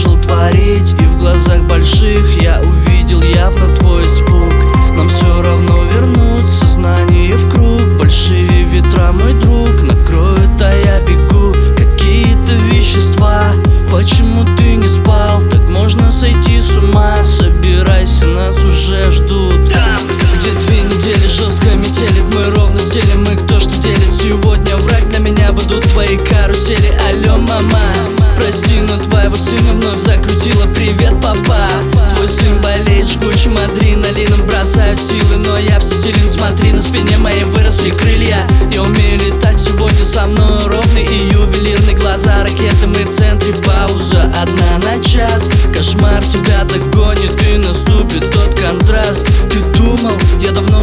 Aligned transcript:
продолжил 0.00 0.20
творить 0.20 0.92
И 1.00 1.04
в 1.04 1.18
глазах 1.18 1.62
больших 1.64 2.42
я 2.42 2.60
увидел 2.60 2.79
сына 29.50 29.72
вновь 29.72 29.98
закрутила. 29.98 30.66
Привет, 30.74 31.14
папа, 31.20 31.68
твой 32.14 32.28
сын 32.28 32.60
болеет 32.62 33.08
жгучим 33.08 33.56
адреналином. 33.56 34.46
Бросают 34.46 35.00
силы, 35.00 35.36
но 35.38 35.58
я 35.58 35.80
всесилен. 35.80 36.30
Смотри, 36.30 36.72
на 36.72 36.80
спине 36.80 37.18
моей 37.18 37.44
выросли 37.44 37.90
крылья. 37.90 38.46
Я 38.70 38.82
умею 38.82 39.18
летать 39.18 39.60
сегодня 39.60 40.04
со 40.04 40.26
мной 40.26 40.66
ровный 40.66 41.04
и 41.04 41.32
ювелирный 41.32 41.94
Глаза 41.94 42.42
ракеты, 42.42 42.86
мы 42.86 43.04
в 43.04 43.16
центре 43.16 43.52
пауза 43.54 44.32
Одна 44.40 44.78
на 44.84 45.02
час, 45.02 45.48
кошмар 45.74 46.24
тебя 46.24 46.64
догонит. 46.64 47.32
И 47.42 47.56
наступит 47.56 48.30
тот 48.30 48.58
контраст. 48.58 49.26
Ты 49.50 49.60
думал, 49.76 50.12
я 50.40 50.52
давно 50.52 50.79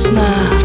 так 0.00 0.59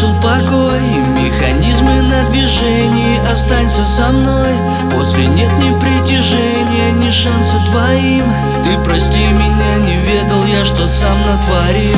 нарушил 0.00 0.14
покой. 0.20 0.80
Механизмы 1.22 2.02
на 2.02 2.28
движении 2.30 3.18
Останься 3.30 3.84
со 3.84 4.08
мной. 4.08 4.54
После 4.90 5.26
нет 5.26 5.50
ни 5.58 5.78
притяжения, 5.78 6.92
ни 6.92 7.10
шанса 7.10 7.58
твоим. 7.70 8.24
Ты 8.64 8.78
прости 8.84 9.26
меня, 9.26 9.76
не 9.76 9.96
ведал 9.98 10.44
я, 10.46 10.64
что 10.64 10.86
сам 10.86 11.16
натворил. 11.26 11.96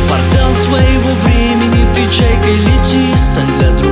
В 0.00 0.10
портал 0.10 0.52
своего 0.66 1.14
времени 1.24 1.86
ты 1.94 2.10
чайкой 2.10 2.56
лети 2.56 3.16
Стань 3.16 3.58
для 3.58 3.70
других 3.70 3.83